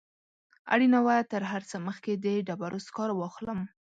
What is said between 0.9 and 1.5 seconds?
وه تر